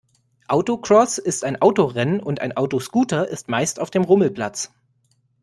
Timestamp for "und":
2.21-2.41